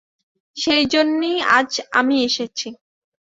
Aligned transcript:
সেইজন্যেই 0.57 1.37
আজ 1.57 1.71
আমি 1.91 2.15
এসেছি। 2.23 2.67